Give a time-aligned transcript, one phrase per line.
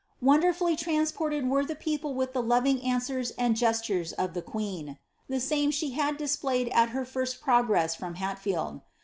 [0.25, 4.41] heart' Wondeifulljr trttnsported were the people with the lorii^ i» ewers and gestures of their
[4.41, 4.97] queea;
[5.29, 8.81] the same she had displayed at hv first progress from Hatfield.